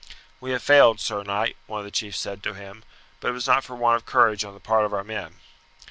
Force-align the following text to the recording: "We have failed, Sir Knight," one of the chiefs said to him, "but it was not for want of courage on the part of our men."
"We 0.39 0.49
have 0.49 0.63
failed, 0.63 0.99
Sir 0.99 1.21
Knight," 1.21 1.57
one 1.67 1.81
of 1.81 1.85
the 1.85 1.91
chiefs 1.91 2.17
said 2.17 2.41
to 2.41 2.55
him, 2.55 2.83
"but 3.19 3.27
it 3.27 3.33
was 3.33 3.45
not 3.45 3.63
for 3.63 3.75
want 3.75 3.97
of 3.97 4.05
courage 4.07 4.43
on 4.43 4.55
the 4.55 4.59
part 4.59 4.83
of 4.83 4.95
our 4.95 5.03
men." 5.03 5.35